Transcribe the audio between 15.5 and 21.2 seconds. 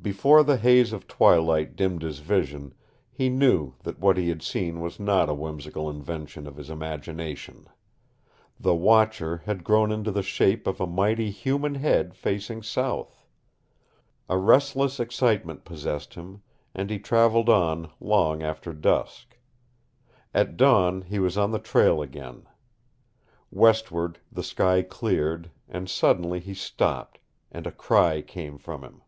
possessed him, and he traveled on long after dusk. At dawn he